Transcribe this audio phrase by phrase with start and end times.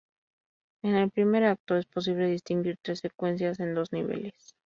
[0.81, 4.55] En el primer acto es posible distinguir tres secuencias en dos niveles.